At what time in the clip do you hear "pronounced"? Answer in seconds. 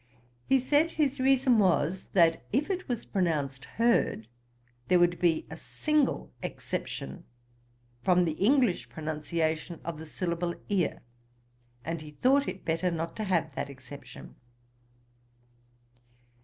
3.05-3.65